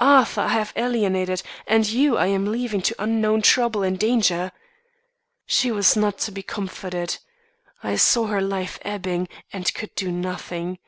[0.00, 4.50] 'Arthur, I have alienated, and you I am leaving to unknown trouble and danger,'
[5.46, 7.18] "She was not to be comforted.
[7.84, 10.80] I saw her life ebbing and could do nothing.